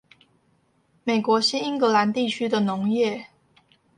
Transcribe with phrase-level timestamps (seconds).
[1.03, 3.25] 美國新英格蘭地區的農業